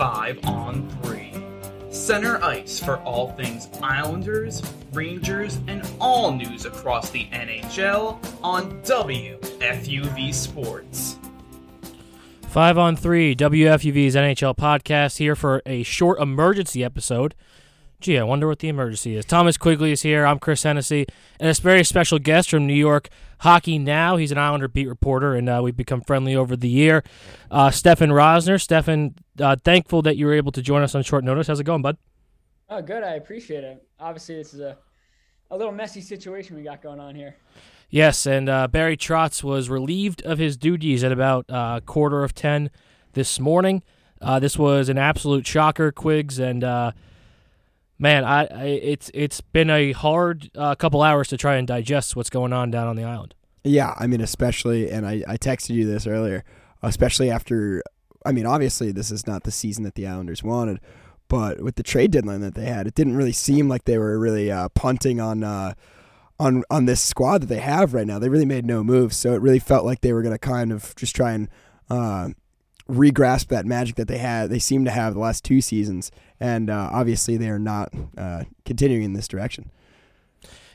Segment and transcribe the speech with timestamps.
[0.00, 1.30] 5 on 3.
[1.90, 4.62] Center ice for all things Islanders,
[4.94, 11.18] Rangers, and all news across the NHL on WFUV Sports.
[12.48, 17.34] Five on three, WFUV's NHL podcast here for a short emergency episode.
[18.00, 19.26] Gee, I wonder what the emergency is.
[19.26, 20.24] Thomas Quigley is here.
[20.24, 21.06] I'm Chris Hennessy,
[21.38, 24.16] and a very special guest from New York Hockey Now.
[24.16, 27.04] He's an Islander beat reporter, and uh, we've become friendly over the year.
[27.50, 28.58] Uh, Stefan Rosner.
[28.58, 31.48] Stefan, uh, thankful that you were able to join us on short notice.
[31.48, 31.98] How's it going, bud?
[32.70, 33.02] Oh, good.
[33.02, 33.86] I appreciate it.
[33.98, 34.78] Obviously, this is a,
[35.50, 37.36] a little messy situation we got going on here.
[37.90, 42.34] Yes, and uh, Barry Trotz was relieved of his duties at about uh, quarter of
[42.34, 42.70] 10
[43.12, 43.82] this morning.
[44.22, 46.92] Uh, this was an absolute shocker, Quigs, and uh,
[48.00, 52.16] man, I, I, it's it's been a hard uh, couple hours to try and digest
[52.16, 53.34] what's going on down on the island.
[53.62, 56.44] Yeah, I mean, especially, and I, I texted you this earlier,
[56.82, 57.82] especially after,
[58.24, 60.80] I mean, obviously, this is not the season that the Islanders wanted,
[61.28, 64.18] but with the trade deadline that they had, it didn't really seem like they were
[64.18, 65.44] really uh, punting on.
[65.44, 65.74] Uh,
[66.38, 69.14] on, on this squad that they have right now, they really made no moves.
[69.14, 71.50] So it really felt like they were going to kind of just try and
[71.90, 72.30] uh,
[72.90, 74.50] regrasp that magic that they had.
[74.50, 78.44] They seem to have the last two seasons, and uh, obviously they are not uh,
[78.64, 79.70] continuing in this direction.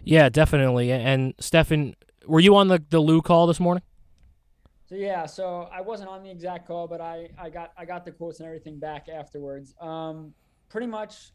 [0.04, 0.92] Yeah, definitely.
[0.92, 1.96] And Stefan,
[2.28, 3.84] were you on the the Lou call this morning?
[4.88, 8.06] So yeah, so I wasn't on the exact call, but I I got I got
[8.06, 9.74] the quotes and everything back afterwards.
[9.82, 10.34] Um,
[10.70, 11.32] pretty much,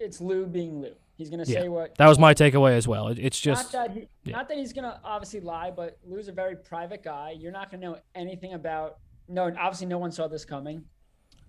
[0.00, 0.94] it's Lou being Lou.
[1.16, 1.68] He's gonna say Yeah.
[1.68, 1.94] what.
[1.98, 3.08] That was my takeaway as well.
[3.08, 4.36] It, it's just not that he, yeah.
[4.36, 7.36] not that he's gonna obviously lie, but Lou's a very private guy.
[7.38, 8.96] You're not gonna know anything about.
[9.28, 10.84] No, obviously no one saw this coming.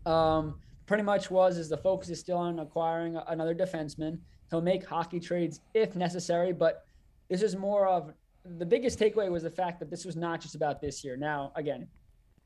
[0.06, 4.20] Um, pretty much was is the focus is still on acquiring another defenseman.
[4.50, 6.86] He'll make hockey trades if necessary, but
[7.30, 8.14] this is more of
[8.58, 11.18] the biggest takeaway was the fact that this was not just about this year.
[11.18, 11.88] Now, again,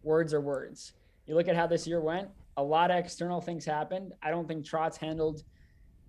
[0.01, 0.93] words are words.
[1.27, 2.29] You look at how this year went.
[2.57, 4.13] A lot of external things happened.
[4.23, 5.43] I don't think Trotz handled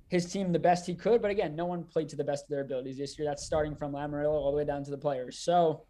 [0.08, 1.20] his team the best he could.
[1.22, 3.26] But again, no one played to the best of their abilities this year.
[3.26, 5.38] That's starting from Lamoriello all the way down to the players.
[5.38, 5.84] So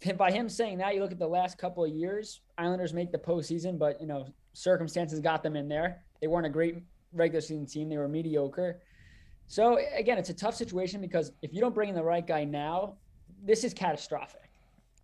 [0.16, 3.18] by him saying that, you look at the last couple of years, Islanders make the
[3.18, 6.02] postseason, but you know circumstances got them in there.
[6.20, 8.80] They weren't a great regular season team; they were mediocre.
[9.46, 12.44] So again, it's a tough situation because if you don't bring in the right guy
[12.44, 12.96] now,
[13.44, 14.50] this is catastrophic.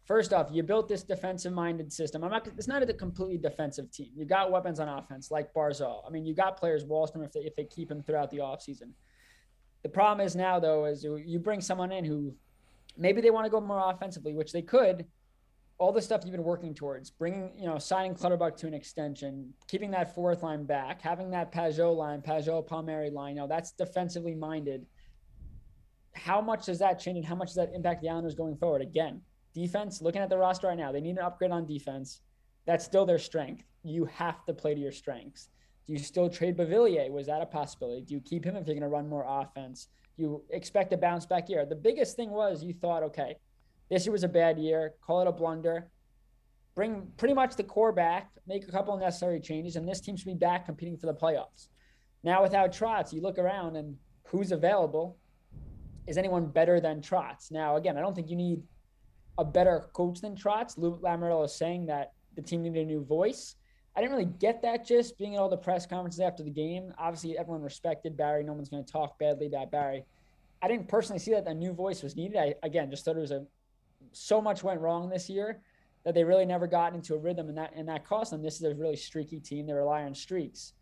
[0.04, 2.22] First off, you built this defensive-minded system.
[2.22, 2.46] I'm not.
[2.56, 4.12] It's not a completely defensive team.
[4.14, 6.02] You got weapons on offense like Barzal.
[6.06, 8.92] I mean, you got players Wahlstrom if they if they keep him throughout the offseason.
[9.82, 12.34] The problem is now though is you bring someone in who
[12.96, 15.06] maybe they want to go more offensively, which they could.
[15.78, 19.52] All the stuff you've been working towards, bringing you know signing Clutterbuck to an extension,
[19.68, 23.34] keeping that fourth line back, having that Pageau line, Pageau Palmieri line.
[23.34, 24.86] You know that's defensively minded.
[26.14, 28.80] How much does that change, and how much does that impact the Islanders going forward?
[28.80, 29.20] Again,
[29.52, 30.00] defense.
[30.00, 32.20] Looking at the roster right now, they need an upgrade on defense.
[32.66, 33.64] That's still their strength.
[33.82, 35.50] You have to play to your strengths.
[35.86, 37.10] Do you still trade Beauvillier?
[37.10, 38.00] Was that a possibility?
[38.00, 39.88] Do you keep him if you're going to run more offense?
[40.16, 41.66] You expect a bounce back year.
[41.66, 43.37] The biggest thing was you thought, okay,
[43.91, 44.94] this year was a bad year.
[45.06, 45.88] Call it a blunder.
[46.75, 50.16] Bring pretty much the core back, make a couple of necessary changes, and this team
[50.16, 51.69] should be back competing for the playoffs.
[52.22, 55.16] Now, without Trotz, you look around and who's available?
[56.06, 57.50] Is anyone better than Trotz?
[57.50, 58.62] Now, again, I don't think you need
[59.38, 60.77] a better coach than Trotz.
[60.77, 63.56] Lou Lamoriello is saying that the team needed a new voice.
[63.97, 66.93] I didn't really get that just being at all the press conferences after the game.
[66.98, 68.45] Obviously, everyone respected Barry.
[68.45, 70.04] No one's going to talk badly about Barry.
[70.60, 72.37] I didn't personally see that a new voice was needed.
[72.37, 73.47] I again just thought it was a
[74.13, 75.63] so much went wrong this year
[76.04, 78.43] that they really never got into a rhythm, and that and that cost them.
[78.43, 79.66] This is a really streaky team.
[79.66, 80.75] They rely on streaks.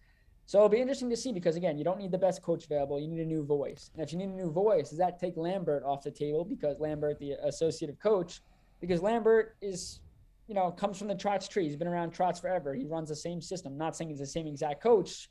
[0.47, 3.01] So it'll be interesting to see because again, you don't need the best coach available.
[3.01, 5.37] You need a new voice, and if you need a new voice, does that take
[5.37, 8.43] Lambert off the table because Lambert, the associative coach,
[8.81, 10.01] because Lambert is
[10.47, 11.65] you know, comes from the Trotz tree.
[11.65, 12.75] He's been around Trotz forever.
[12.75, 13.77] He runs the same system.
[13.79, 15.29] not saying he's the same exact coach,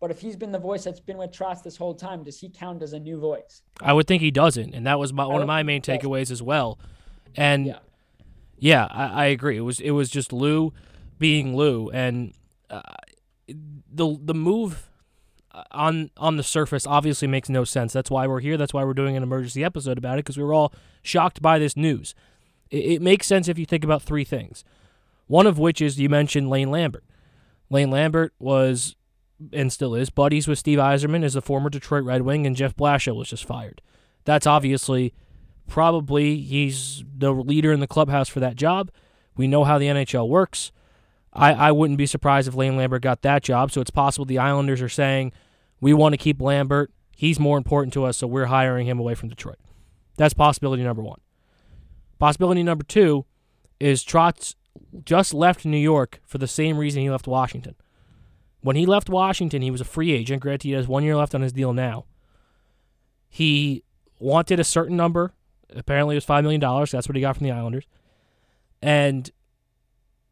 [0.00, 2.48] but if he's been the voice that's been with Trotz this whole time, does he
[2.48, 3.62] count as a new voice?
[3.80, 6.08] I would think he doesn't, and that was my, one of my main think he
[6.08, 6.10] does.
[6.10, 6.78] takeaways as well.
[7.36, 7.78] And Yeah.
[8.58, 9.56] yeah, I, I agree.
[9.56, 10.72] It was it was just Lou
[11.18, 12.32] being Lou, and
[12.70, 12.82] uh,
[13.48, 14.88] the the move
[15.72, 17.92] on on the surface obviously makes no sense.
[17.92, 18.56] That's why we're here.
[18.56, 20.72] That's why we're doing an emergency episode about it because we were all
[21.02, 22.14] shocked by this news.
[22.70, 24.64] It, it makes sense if you think about three things.
[25.26, 27.04] One of which is you mentioned Lane Lambert.
[27.70, 28.96] Lane Lambert was
[29.52, 32.74] and still is buddies with Steve Yzerman as the former Detroit Red Wing, and Jeff
[32.74, 33.80] Blashill was just fired.
[34.24, 35.14] That's obviously
[35.66, 38.90] probably he's the leader in the clubhouse for that job.
[39.36, 40.72] We know how the NHL works.
[41.32, 43.70] I, I wouldn't be surprised if Lane Lambert got that job.
[43.70, 45.32] So it's possible the Islanders are saying
[45.80, 46.90] we want to keep Lambert.
[47.16, 49.58] He's more important to us, so we're hiring him away from Detroit.
[50.16, 51.20] That's possibility number one.
[52.18, 53.24] Possibility number two
[53.78, 54.54] is Trotz
[55.04, 57.74] just left New York for the same reason he left Washington.
[58.60, 60.42] When he left Washington, he was a free agent.
[60.42, 62.06] Granted, he has one year left on his deal now.
[63.28, 63.84] He
[64.18, 65.32] wanted a certain number.
[65.74, 66.60] Apparently, it was $5 million.
[66.60, 67.86] That's what he got from the Islanders.
[68.82, 69.30] And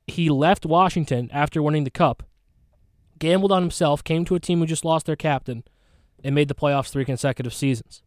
[0.07, 2.23] he left Washington after winning the Cup,
[3.19, 5.65] gambled on himself, came to a team who just lost their captain,
[6.25, 8.03] and made the playoffs three consecutive seasons.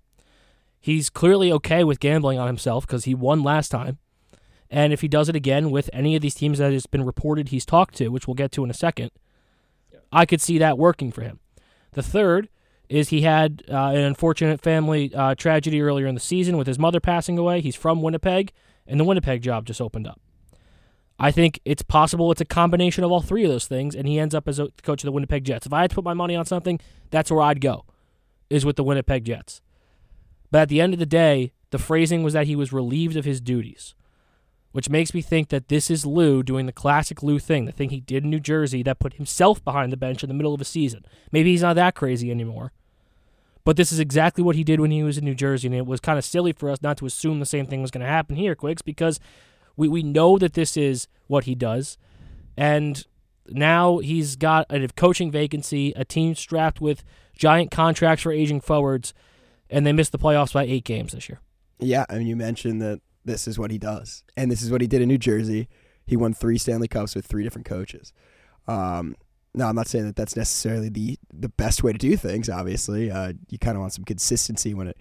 [0.79, 3.97] He's clearly okay with gambling on himself because he won last time.
[4.69, 7.49] And if he does it again with any of these teams that has been reported
[7.49, 9.11] he's talked to, which we'll get to in a second,
[9.91, 9.99] yeah.
[10.11, 11.39] I could see that working for him.
[11.91, 12.49] The third
[12.87, 16.79] is he had uh, an unfortunate family uh, tragedy earlier in the season with his
[16.79, 17.61] mother passing away.
[17.61, 18.51] He's from Winnipeg,
[18.87, 20.19] and the Winnipeg job just opened up.
[21.19, 24.19] I think it's possible it's a combination of all three of those things, and he
[24.19, 25.65] ends up as a coach of the Winnipeg Jets.
[25.65, 26.79] If I had to put my money on something,
[27.11, 27.85] that's where I'd go,
[28.49, 29.61] is with the Winnipeg Jets.
[30.51, 33.25] But at the end of the day, the phrasing was that he was relieved of
[33.25, 33.93] his duties,
[34.71, 37.89] which makes me think that this is Lou doing the classic Lou thing, the thing
[37.89, 40.61] he did in New Jersey that put himself behind the bench in the middle of
[40.61, 41.05] a season.
[41.31, 42.71] Maybe he's not that crazy anymore.
[43.65, 45.85] But this is exactly what he did when he was in New Jersey, and it
[45.85, 48.07] was kind of silly for us not to assume the same thing was going to
[48.07, 49.19] happen here, Quigs, because
[49.75, 51.97] we, we know that this is what he does.
[52.57, 53.05] And
[53.47, 57.03] now he's got a coaching vacancy, a team strapped with
[57.35, 59.13] giant contracts for aging forwards,
[59.69, 61.39] and they missed the playoffs by eight games this year.
[61.79, 64.81] Yeah, I mean, you mentioned that this is what he does, and this is what
[64.81, 65.67] he did in New Jersey.
[66.05, 68.11] He won three Stanley Cups with three different coaches.
[68.67, 69.15] Um,
[69.53, 72.49] now, I'm not saying that that's necessarily the the best way to do things.
[72.49, 74.97] Obviously, uh, you kind of want some consistency when it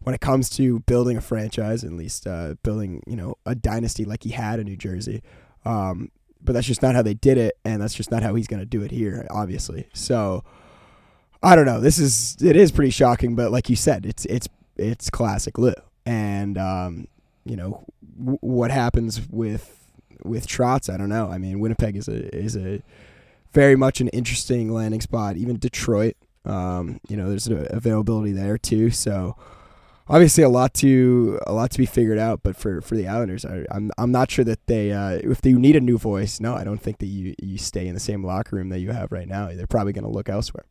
[0.00, 4.04] when it comes to building a franchise, at least uh, building you know a dynasty
[4.04, 5.22] like he had in New Jersey.
[5.64, 6.10] Um,
[6.42, 8.60] but that's just not how they did it, and that's just not how he's going
[8.60, 9.86] to do it here, obviously.
[9.92, 10.42] So
[11.42, 11.80] I don't know.
[11.80, 15.72] This is it is pretty shocking, but like you said, it's it's it's classic Lou,
[16.04, 17.08] and um,
[17.44, 17.84] you know
[18.18, 19.76] w- what happens with
[20.22, 20.92] with Trotz.
[20.92, 21.30] I don't know.
[21.30, 22.82] I mean, Winnipeg is a is a
[23.52, 25.36] very much an interesting landing spot.
[25.36, 28.90] Even Detroit, um, you know, there's an availability there too.
[28.90, 29.36] So
[30.10, 32.42] obviously a lot to a lot to be figured out.
[32.42, 35.40] But for, for the Islanders, I, am I'm, I'm not sure that they uh, if
[35.40, 36.40] they need a new voice.
[36.40, 38.90] No, I don't think that you you stay in the same locker room that you
[38.90, 39.48] have right now.
[39.54, 40.64] They're probably going to look elsewhere.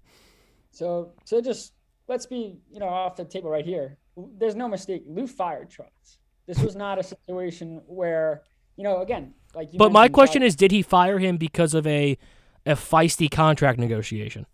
[0.80, 1.74] So so just
[2.08, 3.98] let's be you know off the table right here.
[4.16, 5.04] There's no mistake.
[5.06, 6.18] Lou fired Trotz.
[6.48, 8.44] This was not a situation where
[8.78, 9.72] you know again like.
[9.78, 12.18] but my question is, did he fire him because of a
[12.66, 14.46] a feisty contract negotiation?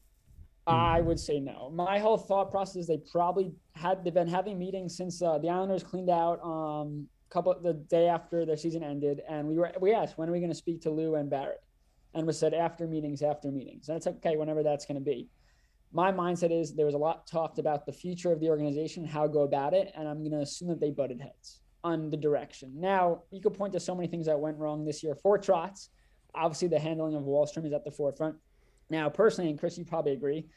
[0.65, 1.69] I would say no.
[1.69, 5.51] My whole thought process is they probably had they've been having meetings since uh, the
[5.51, 9.93] Islanders cleaned out um couple the day after their season ended, and we were we
[9.93, 11.61] asked when are we going to speak to Lou and Barrett,
[12.15, 13.89] and was said after meetings after meetings.
[13.89, 15.29] And it's okay whenever that's going to be
[15.95, 19.27] my mindset is there was a lot talked about the future of the organization, how
[19.27, 22.73] go about it, and I'm going to assume that they butted heads on the direction.
[22.75, 25.87] Now, you could point to so many things that went wrong this year for Trotz.
[26.33, 28.35] Obviously, the handling of Wahlstrom is at the forefront.
[28.89, 30.47] Now, personally, and Chris, you probably agree,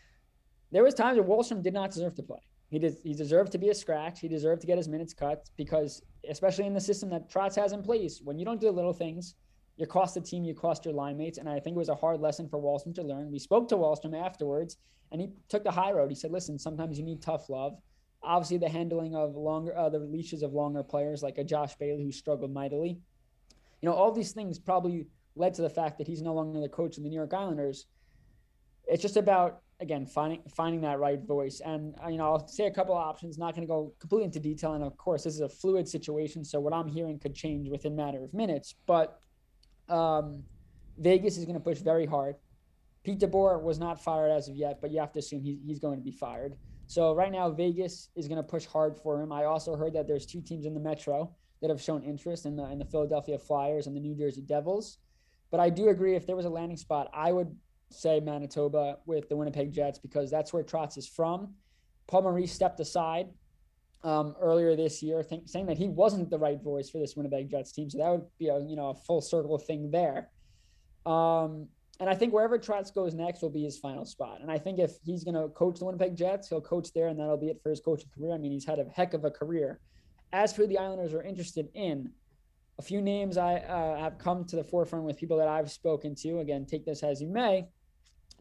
[0.72, 2.40] there was times where Wahlstrom did not deserve to play.
[2.68, 4.18] He did, he deserved to be a scratch.
[4.18, 7.72] He deserved to get his minutes cut because, especially in the system that Trotz has
[7.72, 9.36] in place, when you don't do little things,
[9.78, 11.38] you cost the team, you cost your line mates.
[11.38, 13.30] And I think it was a hard lesson for Wahlstrom to learn.
[13.30, 14.76] We spoke to Wahlstrom afterwards,
[15.12, 16.10] and he took the high road.
[16.10, 17.78] He said, "Listen, sometimes you need tough love."
[18.20, 22.02] Obviously, the handling of longer, uh, the leashes of longer players like a Josh Bailey
[22.02, 22.98] who struggled mightily.
[23.80, 25.06] You know, all these things probably
[25.36, 27.86] led to the fact that he's no longer the coach of the New York Islanders.
[28.88, 31.60] It's just about again finding finding that right voice.
[31.60, 33.38] And uh, you know, I'll say a couple of options.
[33.38, 36.44] Not going to go completely into detail, and of course, this is a fluid situation,
[36.44, 38.74] so what I'm hearing could change within matter of minutes.
[38.84, 39.20] But
[39.88, 40.42] um,
[40.98, 42.36] Vegas is going to push very hard.
[43.04, 45.78] Pete DeBoer was not fired as of yet, but you have to assume he's, he's
[45.78, 46.56] going to be fired.
[46.86, 49.32] So right now, Vegas is going to push hard for him.
[49.32, 52.56] I also heard that there's two teams in the Metro that have shown interest in
[52.56, 54.98] the in the Philadelphia Flyers and the New Jersey Devils.
[55.50, 57.54] But I do agree if there was a landing spot, I would
[57.90, 61.54] say Manitoba with the Winnipeg Jets because that's where Trotz is from.
[62.06, 63.28] Paul Maurice stepped aside
[64.04, 67.50] um, earlier this year, think, saying that he wasn't the right voice for this Winnipeg
[67.50, 67.90] Jets team.
[67.90, 70.30] So that would be a you know a full circle thing there.
[71.04, 71.68] Um,
[72.00, 74.40] and I think wherever Trotz goes next will be his final spot.
[74.40, 77.18] And I think if he's going to coach the Winnipeg Jets, he'll coach there, and
[77.18, 78.32] that'll be it for his coaching career.
[78.32, 79.80] I mean, he's had a heck of a career.
[80.32, 82.12] As for the Islanders are interested in,
[82.78, 86.14] a few names I uh, have come to the forefront with people that I've spoken
[86.16, 86.38] to.
[86.38, 87.66] Again, take this as you may.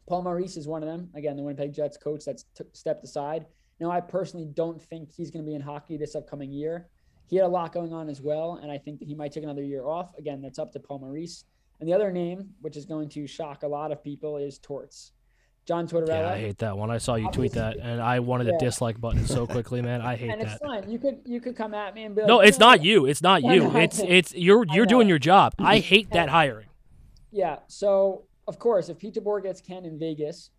[0.08, 1.10] Paul Maurice is one of them.
[1.16, 3.48] Again, the Winnipeg Jets coach that's t- stepped aside.
[3.80, 6.88] Now, I personally don't think he's going to be in hockey this upcoming year.
[7.28, 9.44] He had a lot going on as well, and I think that he might take
[9.44, 10.16] another year off.
[10.18, 11.44] Again, that's up to Paul Maurice.
[11.80, 15.12] And the other name, which is going to shock a lot of people, is Torts.
[15.68, 16.08] John Tortorella.
[16.08, 16.90] Yeah, I hate that one.
[16.90, 20.02] I saw you tweet that, and I wanted a dislike button so quickly, man.
[20.02, 20.34] I hate that.
[20.34, 20.62] and it's that.
[20.62, 20.90] fine.
[20.90, 23.06] You could you could come at me and be like, No, it's not you.
[23.06, 23.76] It's not you.
[23.76, 25.54] It's it's you're you're doing your job.
[25.60, 26.68] I hate that hiring.
[27.32, 27.58] Yeah.
[27.68, 30.52] So of course, if Pete DeBoer gets Ken in Vegas,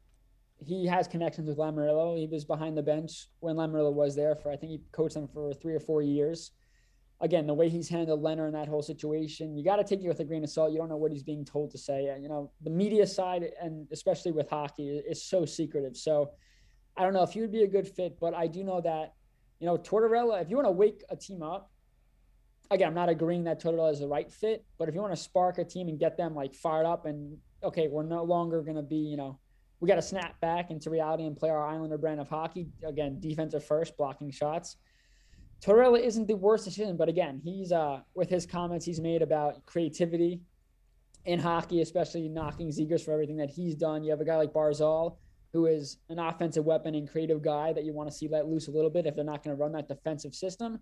[0.64, 2.18] he has connections with Lamoriello.
[2.18, 5.28] He was behind the bench when Lamoriello was there for I think he coached them
[5.28, 6.52] for three or four years.
[7.20, 10.08] Again, the way he's handled Lehner in that whole situation, you got to take it
[10.08, 10.70] with a grain of salt.
[10.70, 12.16] You don't know what he's being told to say.
[12.20, 15.96] You know, the media side, and especially with hockey, is so secretive.
[15.96, 16.30] So
[16.96, 19.14] I don't know if he would be a good fit, but I do know that,
[19.58, 21.72] you know, Tortorella, if you want to wake a team up,
[22.70, 25.20] again, I'm not agreeing that Tortorella is the right fit, but if you want to
[25.20, 28.76] spark a team and get them like fired up and okay, we're no longer going
[28.76, 29.40] to be, you know,
[29.80, 32.68] we got to snap back into reality and play our Islander brand of hockey.
[32.84, 34.76] Again, defensive first, blocking shots.
[35.60, 39.66] Tortorella isn't the worst decision, but again, he's uh with his comments he's made about
[39.66, 40.40] creativity
[41.24, 44.04] in hockey, especially knocking Zegras for everything that he's done.
[44.04, 45.16] You have a guy like Barzal,
[45.52, 48.68] who is an offensive weapon and creative guy that you want to see let loose
[48.68, 50.78] a little bit if they're not going to run that defensive system.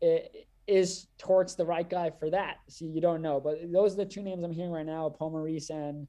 [0.00, 2.58] It, is Torts the right guy for that?
[2.68, 5.30] See, you don't know, but those are the two names I'm hearing right now: Paul
[5.30, 6.06] Maurice and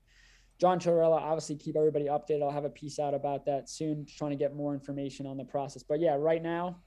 [0.60, 1.20] John Tortorella.
[1.22, 2.44] Obviously, keep everybody updated.
[2.44, 5.46] I'll have a piece out about that soon, trying to get more information on the
[5.46, 5.84] process.
[5.84, 6.78] But yeah, right now,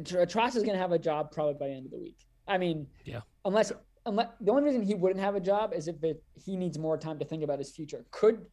[0.00, 2.16] Trotz is going to have a job probably by the end of the week.
[2.46, 3.20] I mean, Yeah.
[3.44, 3.72] unless
[4.06, 6.96] unless the only reason he wouldn't have a job is if it, he needs more
[6.96, 8.06] time to think about his future.
[8.10, 8.46] Could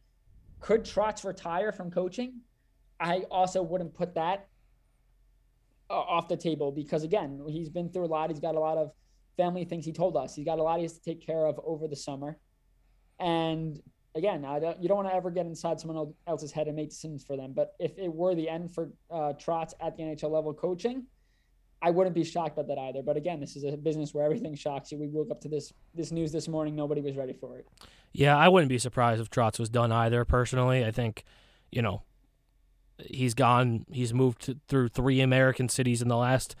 [0.60, 2.40] could Trotz retire from coaching?
[3.00, 4.48] I also wouldn't put that
[5.88, 8.28] uh, off the table because again, he's been through a lot.
[8.28, 8.90] He's got a lot of
[9.38, 9.86] family things.
[9.86, 11.96] He told us he's got a lot he has to take care of over the
[11.96, 12.38] summer,
[13.18, 13.80] and
[14.16, 16.88] again, I don't, you don't want to ever get inside someone else's head and make
[16.88, 17.52] decisions for them.
[17.54, 21.04] But if it were the end for uh, Trotz at the NHL level coaching,
[21.82, 23.02] I wouldn't be shocked by that either.
[23.02, 24.98] But again, this is a business where everything shocks you.
[24.98, 26.74] We woke up to this this news this morning.
[26.74, 27.68] Nobody was ready for it.
[28.12, 30.24] Yeah, I wouldn't be surprised if Trotz was done either.
[30.24, 31.24] Personally, I think,
[31.70, 32.02] you know,
[32.98, 33.84] he's gone.
[33.92, 36.56] He's moved to, through three American cities in the last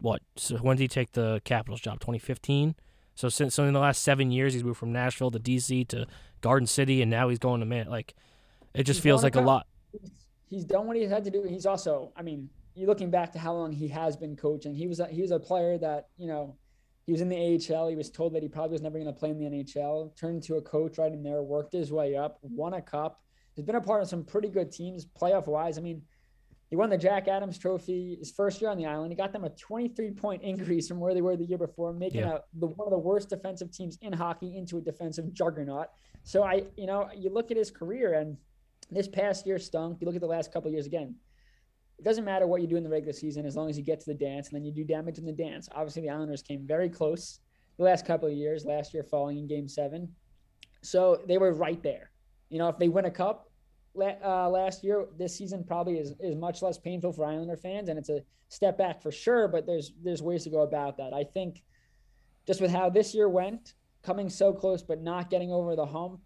[0.00, 0.22] what?
[0.36, 2.00] So when did he take the Capitals job?
[2.00, 2.74] 2015.
[3.18, 6.06] So since so in the last seven years, he's moved from Nashville to DC to
[6.40, 7.88] Garden City, and now he's going to man.
[7.88, 8.14] Like,
[8.74, 9.66] it just He's feels like a lot.
[10.48, 11.42] He's, done what he had to do.
[11.42, 14.72] He's also, I mean, you're looking back to how long he has been coaching.
[14.72, 16.54] He was a, he was a player that you know
[17.06, 17.88] he was in the AHL.
[17.88, 20.14] He was told that he probably was never going to play in the NHL.
[20.14, 21.42] Turned into a coach right in there.
[21.42, 22.38] Worked his way up.
[22.42, 23.20] Won a cup.
[23.56, 25.76] He's been a part of some pretty good teams playoff wise.
[25.76, 26.02] I mean,
[26.70, 29.10] he won the Jack Adams Trophy his first year on the island.
[29.10, 32.20] He got them a 23 point increase from where they were the year before, making
[32.20, 32.34] Yeah.
[32.36, 35.86] a, the, one of the worst defensive teams in hockey into a defensive juggernaut.
[36.24, 38.36] So I, you know, you look at his career and
[38.90, 39.98] this past year stunk.
[40.00, 41.14] You look at the last couple of years again.
[41.98, 43.98] It doesn't matter what you do in the regular season as long as you get
[44.00, 45.68] to the dance and then you do damage in the dance.
[45.74, 47.40] Obviously, the Islanders came very close
[47.76, 48.64] the last couple of years.
[48.64, 50.08] Last year, falling in Game Seven,
[50.82, 52.10] so they were right there.
[52.50, 53.47] You know, if they win a cup
[54.00, 57.98] uh, last year, this season probably is, is much less painful for Islander fans, and
[57.98, 59.48] it's a step back for sure.
[59.48, 61.12] But there's there's ways to go about that.
[61.12, 61.62] I think
[62.46, 66.20] just with how this year went, coming so close but not getting over the hump,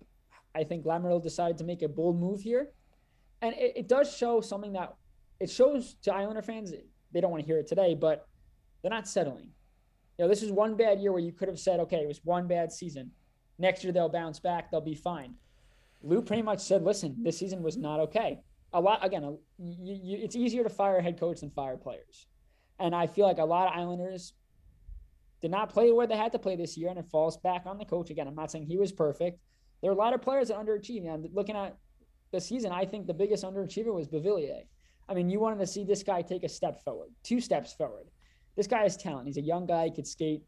[0.55, 2.71] I think Lamoriello decided to make a bold move here,
[3.41, 4.95] and it, it does show something that
[5.41, 6.73] it shows to Islander fans.
[7.13, 8.29] They don't want to hear it today, but
[8.81, 9.51] they're not settling.
[10.19, 12.21] You know, this is one bad year where you could have said, okay, it was
[12.25, 13.11] one bad season.
[13.59, 15.35] Next year they'll bounce back, they'll be fine.
[16.03, 18.41] Lou pretty much said, listen, this season was not okay.
[18.73, 21.77] A lot again, a, you, you, it's easier to fire a head coach than fire
[21.77, 22.27] players,
[22.79, 24.35] and I feel like a lot of Islanders
[25.43, 27.77] did not play where they had to play this year, and it falls back on
[27.77, 28.29] the coach again.
[28.29, 29.41] I'm not saying he was perfect.
[29.83, 31.13] There are a lot of players that underachieved.
[31.13, 31.77] And looking at
[32.31, 34.63] the season, I think the biggest underachiever was Beauvillier.
[35.09, 38.07] I mean, you wanted to see this guy take a step forward, two steps forward.
[38.57, 39.27] This guy has talent.
[39.27, 40.43] He's a young guy, he could skate.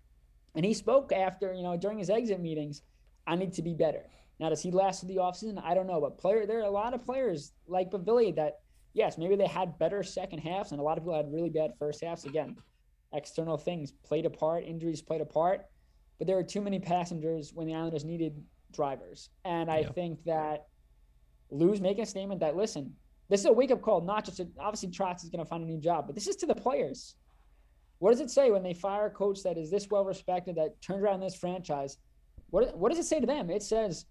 [0.55, 2.83] And he spoke after, you know, during his exit meetings,
[3.27, 4.05] I need to be better.
[4.41, 5.63] Now, does he last through the offseason?
[5.63, 6.01] I don't know.
[6.01, 8.55] But player, there are a lot of players like Beauvillier that,
[8.93, 11.73] yes, maybe they had better second halves, and a lot of people had really bad
[11.79, 12.25] first halves.
[12.25, 12.57] Again,
[13.13, 15.67] external things played a part, injuries played a part.
[16.19, 19.31] But there were too many passengers when the Islanders needed drivers.
[19.45, 19.93] And I Yeah.
[19.93, 20.67] think that
[21.51, 22.97] Lou's making a statement that, listen,
[23.29, 25.63] this is a wake up call, not just to, obviously Trotz is going to find
[25.63, 27.15] a new job, but this is to the players.
[27.99, 30.81] What does it say when they fire a coach that is this well respected, that
[30.83, 31.97] turns around this franchise?
[32.51, 33.51] What, what does it say to them?
[33.51, 34.07] It says,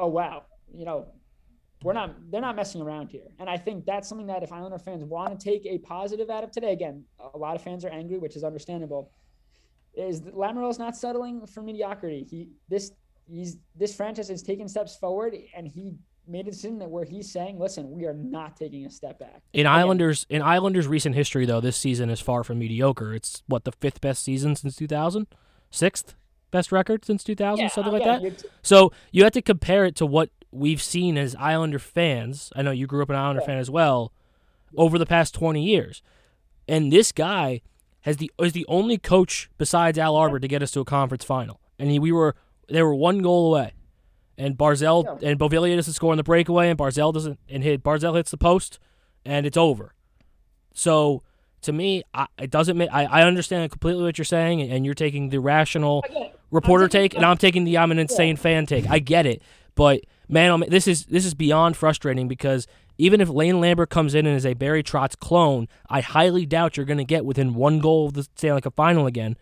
[0.00, 1.06] oh, wow, you know,
[1.82, 3.28] we're not, they're not messing around here.
[3.38, 6.44] And I think that's something that if Islander fans want to take a positive out
[6.44, 7.04] of today, again,
[7.34, 9.12] a lot of fans are angry, which is understandable,
[9.94, 12.26] is that Lamoriello's not settling for mediocrity.
[12.28, 12.92] He, this,
[13.26, 15.92] he's, this franchise is taking steps forward and he
[16.26, 19.42] made a decision that where he's saying, listen, we are not taking a step back.
[19.52, 23.14] In Islanders in Islanders recent history though, this season is far from mediocre.
[23.14, 25.26] It's what the fifth best season since 2000,
[25.70, 26.14] sixth
[26.50, 28.38] best record since 2000, something like again, that.
[28.38, 32.52] t- So you have to compare it to what we've seen as Islander fans.
[32.56, 33.46] I know you grew up an Islander Yeah.
[33.46, 34.12] fan as well
[34.76, 36.02] over the past 20 years.
[36.68, 37.62] And this guy
[38.02, 41.24] has the is the only coach besides Al Arbour to get us to a conference
[41.24, 41.60] final.
[41.78, 42.34] And he, we were
[42.68, 43.72] they were one goal away.
[44.38, 45.30] And Barzal Yeah.
[45.30, 48.36] and Beauvillier doesn't score on the breakaway and Barzal doesn't and hit Barzal hits the
[48.38, 48.78] post
[49.24, 49.94] and it's over.
[50.72, 51.22] So
[51.62, 52.88] to me, I, it doesn't make.
[52.92, 56.02] I, I understand completely what you're saying, and you're taking the rational
[56.50, 58.88] reporter take, and I'm taking the I'm an insane fan take.
[58.88, 59.42] I get it,
[59.74, 62.66] but man, man, this is this is beyond frustrating because
[62.98, 66.76] even if Lane Lambert comes in and is a Barry Trotz clone, I highly doubt
[66.76, 69.36] you're going to get within one goal of the Stanley Cup final again.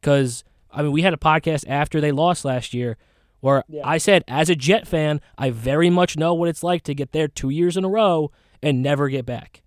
[0.00, 0.42] Because
[0.72, 2.96] I mean, we had a podcast after they lost last year
[3.40, 3.82] where Yeah.
[3.84, 7.12] I said, as a Jet fan, I very much know what it's like to get
[7.12, 9.62] there two years in a row and never get back.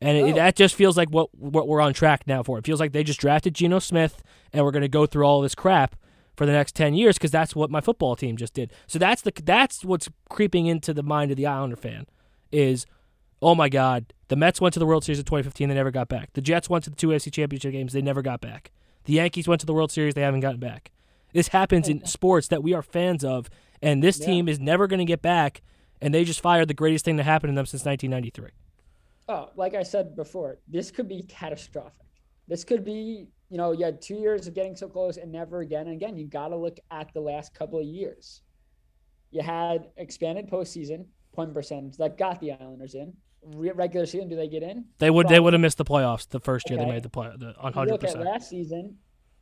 [0.00, 0.34] And it, Oh.
[0.34, 2.58] that just feels like what what we're on track now for.
[2.58, 4.22] It feels like they just drafted Geno Smith,
[4.52, 5.94] and we're going to go through all this crap
[6.36, 8.72] for the next ten years because that's what my football team just did.
[8.86, 12.06] So that's the that's what's creeping into the mind of the Islander fan
[12.50, 12.86] is,
[13.40, 16.08] oh my God, the Mets went to the World Series in 2015, they never got
[16.08, 16.32] back.
[16.34, 18.70] The Jets went to the two AFC Championship games, they never got back.
[19.04, 20.90] The Yankees went to the World Series, they haven't gotten back.
[21.32, 23.48] This happens in sports that we are fans of,
[23.80, 24.26] and this Yeah.
[24.26, 25.62] team is never going to get back.
[26.00, 28.50] And they just fired the greatest thing to happen to them since 1993.
[29.28, 32.06] Oh, like I said before, this could be catastrophic.
[32.48, 35.60] This could be, you know, you had two years of getting so close and never
[35.60, 35.86] again.
[35.86, 38.40] And again, you got to look at the last couple of years.
[39.30, 41.04] You had expanded postseason
[41.34, 43.12] point percentage that got the Islanders in.
[43.44, 44.86] Re- regular season, do they get in?
[44.98, 47.30] They would they would have missed the playoffs the first year they made the play
[47.36, 48.24] the on hundred percent.
[48.24, 48.96] last season,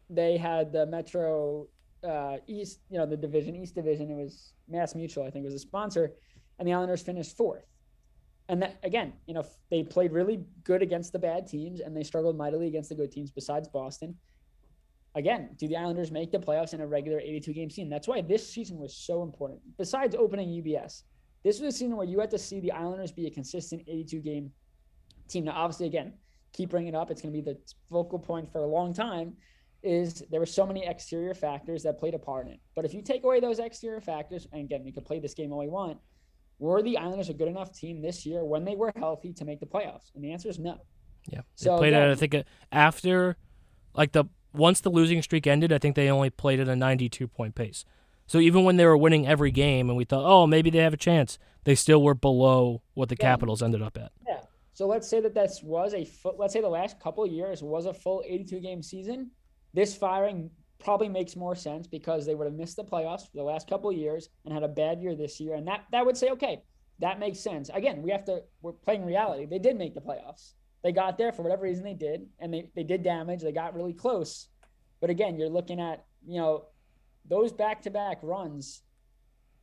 [0.08, 1.68] they had the Metro
[2.02, 4.10] uh, East, you know, the division, East Division.
[4.10, 6.14] It was Mass Mutual, I think, was the sponsor,
[6.58, 7.66] and the Islanders finished fourth.
[8.50, 12.02] And that again, you know, they played really good against the bad teams, and they
[12.02, 13.30] struggled mightily against the good teams.
[13.30, 14.16] Besides Boston,
[15.14, 17.88] again, do the Islanders make the playoffs in a regular 82 game season?
[17.88, 19.60] That's why this season was so important.
[19.78, 21.04] Besides opening UBS,
[21.44, 24.18] this was a season where you had to see the Islanders be a consistent 82
[24.18, 24.50] game
[25.28, 25.44] team.
[25.44, 26.14] Now, obviously, again,
[26.52, 27.12] keep bringing it up.
[27.12, 27.56] It's going to be the
[27.88, 29.36] focal point for a long time.
[29.84, 32.60] Is there were so many exterior factors that played a part in it.
[32.74, 35.52] But if you take away those exterior factors, and again, we could play this game
[35.52, 35.98] all we want,
[36.60, 39.58] were the Islanders a good enough team this year when they were healthy to make
[39.58, 40.14] the playoffs?
[40.14, 40.78] And the answer is no.
[41.26, 42.36] Yeah, they So, played at I think
[42.70, 43.36] after,
[43.94, 47.26] like the once the losing streak ended, I think they only played at a ninety-two
[47.28, 47.84] point pace.
[48.26, 50.94] So even when they were winning every game, and we thought, oh, maybe they have
[50.94, 53.26] a chance, they still were below what the Yeah.
[53.32, 54.12] Capitals ended up at.
[54.26, 54.40] Yeah.
[54.72, 57.62] So let's say that this was a full, let's say the last couple of years
[57.62, 59.30] was a full 82 game season.
[59.74, 63.42] This firing probably makes more sense because they would have missed the playoffs for the
[63.42, 65.54] last couple of years and had a bad year this year.
[65.54, 66.62] And that, that would say, okay,
[66.98, 67.70] that makes sense.
[67.72, 69.46] Again, we have to, we're playing reality.
[69.46, 70.54] They did make the playoffs.
[70.82, 73.42] They got there for whatever reason they did, and they, they did damage.
[73.42, 74.48] They got really close.
[75.00, 76.66] But again, you're looking at, you know,
[77.28, 78.82] those back to back runs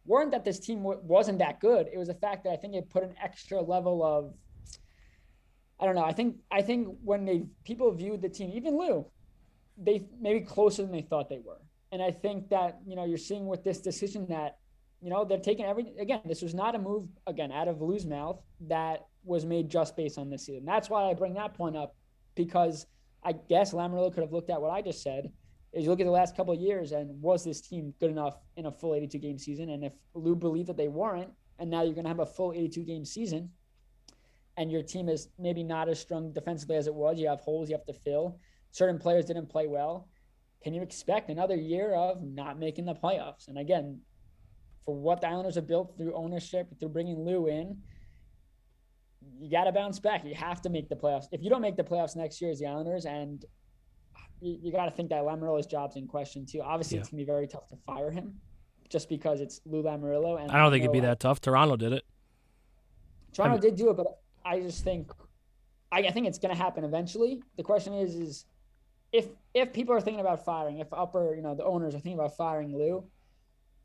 [0.06, 1.88] weren't that this team wasn't that good.
[1.92, 4.34] It was the fact that I think it put an extra level of
[5.80, 6.04] I don't know.
[6.04, 9.06] I think I think when they people viewed the team, even Lou,
[9.78, 11.62] they maybe closer than they thought they were.
[11.92, 14.58] And I think that you know you're seeing with this decision that
[15.02, 16.22] you know they're taking every again.
[16.26, 20.18] This was not a move again out of Lou's mouth that was made just based
[20.18, 20.66] on this season.
[20.66, 21.96] That's why I bring that point up
[22.36, 22.86] because
[23.24, 25.32] I guess Lamoriello could have looked at what I just said.
[25.74, 28.38] Is you look at the last couple of years and was this team good enough
[28.56, 29.70] in a full 82 game season?
[29.70, 32.54] And if Lou believed that they weren't, and now you're going to have a full
[32.54, 33.52] 82 game season,
[34.56, 37.20] and your team is maybe not as strong defensively as it was.
[37.20, 38.40] You have holes you have to fill.
[38.78, 40.08] Certain players didn't play well.
[40.64, 43.48] Can you expect another year of not making the playoffs?
[43.48, 44.00] And again,
[44.86, 47.76] for what the Islanders have built through ownership, through bringing Lou in,
[49.40, 50.24] you got to bounce back.
[50.24, 51.26] You have to make the playoffs.
[51.32, 53.44] If you don't make the playoffs next year as the Islanders, and
[54.42, 56.62] you, you got to think that Lamoriello's job's in question too.
[56.62, 57.02] Obviously, Yeah.
[57.02, 58.40] it's gonna be very tough to fire him,
[58.90, 60.40] just because it's Lou Lamoriello.
[60.40, 61.42] And I don't think it'd be that tough.
[61.42, 62.04] Toronto did it.
[63.34, 65.12] Toronto mean- did do it, but I just think
[65.92, 67.42] I, I think it's going to happen eventually.
[67.56, 68.46] The question is, is
[69.18, 72.20] if if people are thinking about firing, if upper, you know, the owners are thinking
[72.20, 73.04] about firing Lou,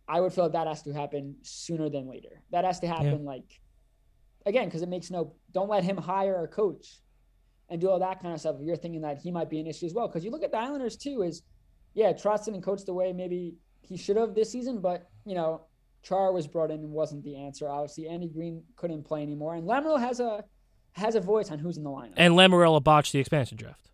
[0.06, 2.42] I would feel like that has to happen sooner than later.
[2.50, 3.60] That has to happen like
[4.44, 5.34] again because it makes no.
[5.52, 7.00] Don't let him hire a coach
[7.70, 8.56] and do all that kind of stuff.
[8.60, 10.50] If you're thinking that he might be an issue as well, because you look at
[10.50, 11.22] the Islanders too.
[11.22, 11.42] Is
[11.94, 15.62] yeah, Trotz didn't coach the way maybe he should have this season, but you know
[16.02, 17.68] Char was brought in and wasn't the answer.
[17.68, 20.44] Obviously, Andy Greene couldn't play anymore, and Lamoriello has a
[20.92, 22.14] has a voice on who's in the lineup.
[22.16, 23.91] And Lamoriello botched the expansion draft.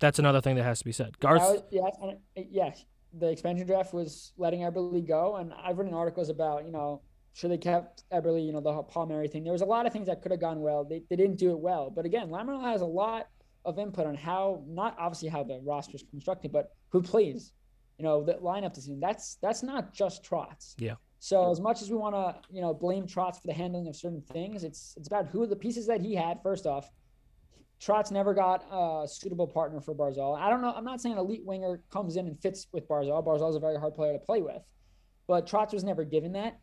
[0.00, 1.18] That's another thing that has to be said.
[1.20, 2.72] Garth, was- uh, yeah,
[3.12, 7.50] the expansion draft was letting Eberle go, and I've written articles about you know should
[7.50, 9.44] they kept Eberle, you know the Paul Mary thing.
[9.44, 10.84] There was a lot of things that could have gone well.
[10.84, 13.28] They they didn't do it well, but again, Lamoriello has a lot
[13.64, 17.52] of input on how not obviously how the roster is constructed, but who plays.
[17.98, 18.98] You know the lineup season.
[18.98, 20.74] That's that's not just Trotz.
[20.78, 20.94] Yeah.
[21.18, 23.94] So as much as we want to, you know, blame Trotz for the handling of
[23.94, 26.42] certain things, it's it's about who the pieces that he had.
[26.42, 26.90] First off,
[27.80, 30.38] Trotz never got a suitable partner for Barzal.
[30.38, 30.72] I don't know.
[30.76, 33.24] I'm not saying an elite winger comes in and fits with Barzal.
[33.24, 34.62] Barzal is a very hard player to play with,
[35.26, 36.58] but Trotz was never given that.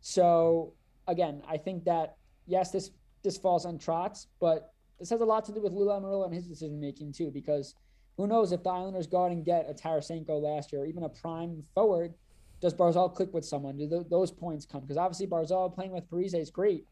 [0.00, 0.74] So
[1.06, 2.90] again, I think that yes, this
[3.22, 6.34] this falls on Trotz, but this has a lot to do with Lula Lamoriello and
[6.34, 7.76] his decision making too, because
[8.16, 11.04] who knows if the Islanders go out and get a Tarasenko last year, or even
[11.04, 12.14] a prime forward,
[12.60, 13.76] does Barzal click with someone?
[13.76, 14.82] Do th- those points come?
[14.82, 16.86] Because obviously Barzal playing with Parise is great,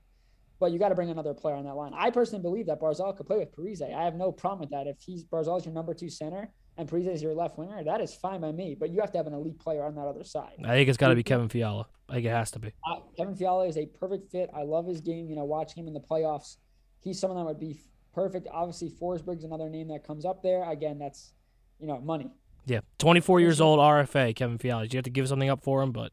[0.60, 1.92] but you got to bring another player on that line.
[1.96, 3.82] I personally believe that Barzal could play with Parise.
[3.82, 4.86] I have no problem with that.
[4.86, 8.14] If he's Barzal's your number two center and Parise is your left winger, that is
[8.14, 8.76] fine by me.
[8.78, 10.52] But you have to have an elite player on that other side.
[10.62, 11.86] I think it's got to be Kevin Fiala.
[12.10, 12.68] I think it has to be.
[12.68, 14.50] Uh, Kevin Fiala is a perfect fit.
[14.54, 15.30] I love his game.
[15.30, 16.56] You know, watching him in the playoffs,
[17.00, 17.80] he's someone that would be
[18.14, 18.46] perfect.
[18.52, 20.70] Obviously, Forsberg's another name that comes up there.
[20.70, 21.32] Again, that's
[21.78, 22.30] you know money.
[22.66, 24.84] Yeah, 24 years old, RFA, Kevin Fiala.
[24.84, 26.12] You have to give something up for him, but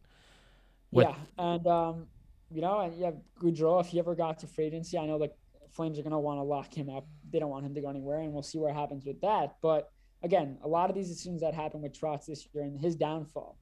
[0.91, 2.07] yeah, and um,
[2.51, 3.81] you know, and you have Gaudreau.
[3.81, 5.31] If he ever got to free agency, I know the
[5.71, 7.05] Flames are going to want to lock him up.
[7.29, 9.57] They don't want him to go anywhere, and we'll see what happens with that.
[9.62, 9.91] But
[10.23, 13.57] again, a lot of these decisions that happened with Trotz this year and his downfall,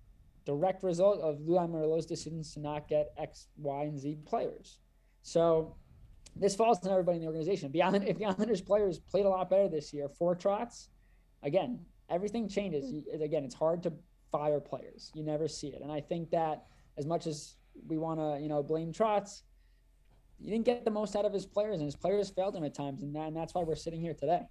[0.45, 4.79] direct result of Lou Lamoriello's decisions to not get X, Y, and Z players.
[5.23, 5.75] So
[6.35, 7.71] this falls on everybody in the organization.
[7.71, 10.87] Beyond if the Islanders players played a lot better this year for Trotz,
[11.43, 12.93] again, everything changes.
[13.13, 13.93] Again, it's hard to
[14.31, 15.11] fire players.
[15.15, 16.67] You never see it, and I think that
[16.97, 17.55] as much as
[17.87, 19.41] we want to, you know, blame Trotz,
[20.41, 22.73] he didn't get the most out of his players, and his players failed him at
[22.73, 24.41] times, and, that, and that's why we're sitting here today.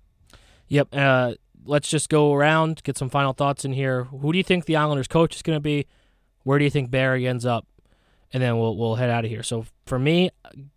[0.69, 0.89] Yep.
[0.93, 1.35] Uh,
[1.65, 4.05] let's just go around, get some final thoughts in here.
[4.05, 5.87] Who do you think the Islanders coach is going to be?
[6.43, 7.67] Where do you think Barry ends up?
[8.33, 9.45] And then we'll we'll head out of here.
[9.45, 10.31] So for me,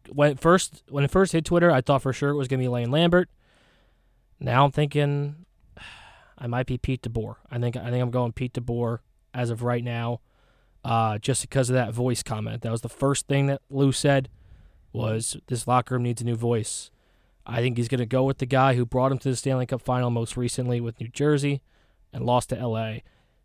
[0.09, 2.59] when it first when it first hit Twitter, I thought for sure it was going
[2.59, 3.29] to be Lane Lambert.
[4.39, 5.45] Now I'm thinking
[6.37, 7.37] I might be Pete DeBoer.
[7.49, 8.99] I think I think I'm going Pete DeBoer
[9.33, 10.19] as of right now
[10.87, 12.61] uh, just because of that voice comment.
[12.61, 14.29] That was the first thing that Lou said
[14.93, 16.91] was this locker room needs a new voice.
[17.45, 19.65] I think he's going to go with the guy who brought him to the Stanley
[19.65, 21.61] Cup final most recently with New Jersey
[22.13, 22.99] and lost to LA,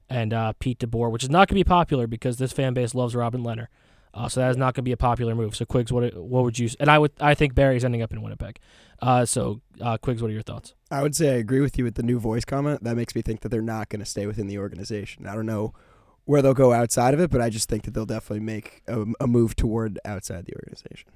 [0.08, 2.94] and uh, Pete DeBoer, which is not going to be popular because this fan base
[2.94, 3.66] loves Robin Lehner.
[4.14, 5.56] Uh, so that is not going to be a popular move.
[5.56, 6.68] So Quigs, what what would you?
[6.78, 8.60] And I would I think Barry's ending up in Winnipeg.
[9.00, 10.74] Uh, so uh, Quigs, what are your thoughts?
[10.92, 12.84] I would say I agree with you with the new voice comment.
[12.84, 15.26] That makes me think that they're not going to stay within the organization.
[15.26, 15.72] I don't know
[16.24, 19.04] where they'll go outside of it, but I just think that they'll definitely make a,
[19.20, 21.10] a move toward outside the organization.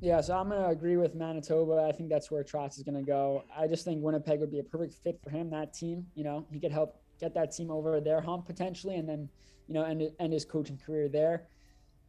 [0.00, 1.86] Yeah, so I'm going to agree with Manitoba.
[1.88, 3.44] I think that's where Trotz is going to go.
[3.56, 6.06] I just think Winnipeg would be a perfect fit for him, that team.
[6.14, 9.28] You know, he could help get that team over their hump potentially and then,
[9.68, 11.46] you know, end, end his coaching career there.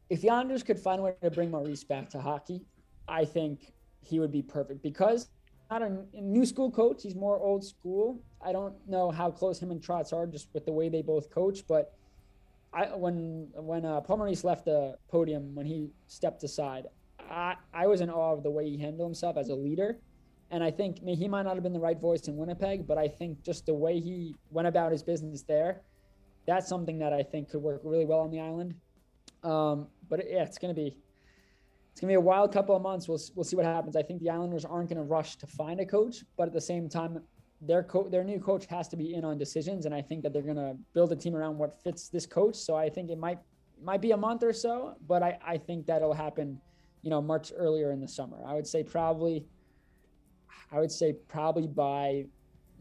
[0.10, 2.66] If the Islanders could find a way to bring Maurice back to hockey,
[3.08, 5.28] I think he would be perfect because
[5.74, 5.82] not
[6.14, 7.02] a new school coach.
[7.04, 8.22] He's more old school.
[8.42, 11.30] I don't know how close him and Trotz are just with the way they both
[11.32, 11.94] coach, but
[12.74, 16.86] I when when uh, Paul Maurice left the podium when he stepped aside,
[17.20, 19.98] I I was in awe of the way he handled himself as a leader,
[20.52, 22.86] and I think I mean, he might not have been the right voice in Winnipeg,
[22.86, 25.82] but I think just the way he went about his business there,
[26.46, 28.76] that's something that I think could work really well on the island.
[29.44, 30.98] Um, but yeah, it's gonna be
[31.94, 33.08] it's gonna be a wild couple of months.
[33.08, 33.96] We'll we'll see what happens.
[33.96, 36.90] I think the Islanders aren't gonna rush to find a coach, but at the same
[36.90, 37.22] time,
[37.62, 40.34] their co- their new coach has to be in on decisions, and I think that
[40.34, 42.56] they're gonna build a team around what fits this coach.
[42.56, 43.38] So I think it might
[43.80, 46.60] might be a month or so, but I I think that'll happen,
[47.04, 48.42] you know, much earlier in the summer.
[48.44, 49.46] I would say probably,
[50.72, 52.26] I would say probably by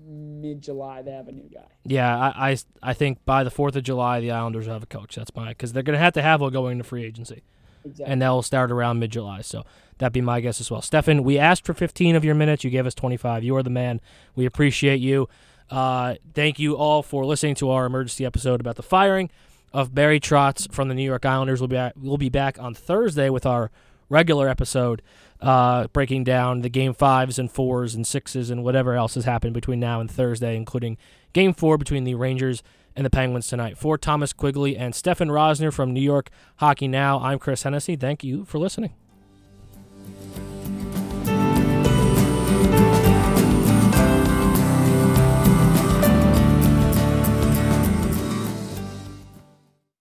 [0.01, 1.69] mid July they have a new guy.
[1.85, 5.17] Yeah, I, I I think by the Fourth of July the Islanders have a coach.
[5.17, 7.43] That's my because they're gonna have to have one going into free agency.
[7.85, 8.13] Exactly.
[8.13, 9.41] and that'll start around mid July.
[9.43, 9.65] So
[9.99, 10.83] that'd be my guess as well.
[10.83, 12.65] Stefan, we asked for 15 of your minutes.
[12.65, 13.45] You gave us 25.
[13.45, 14.01] You are the man.
[14.35, 15.29] We appreciate you.
[15.71, 19.31] Uh, thank you all for listening to our emergency episode about the firing
[19.73, 21.61] of Barry Trotz from the New York Islanders.
[21.61, 23.71] We'll be back, we'll be back on Thursday with our
[24.11, 25.01] regular episode,
[25.41, 29.55] uh, breaking down the game fives and fours and sixes and whatever else has happened
[29.55, 30.99] between now and Thursday, including
[31.33, 32.63] game four between the Rangers
[32.97, 33.79] and the Penguins tonight.
[33.79, 37.97] For Thomas Quigley and Stefan Rosner from New York Hockey Now, I'm Chris Hennessy.
[37.97, 38.95] Thank you for listening.